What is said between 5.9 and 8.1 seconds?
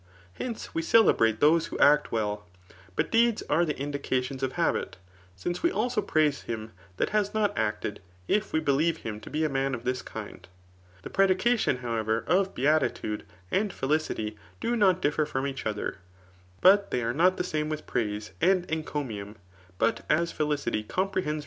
praise him that has not acted,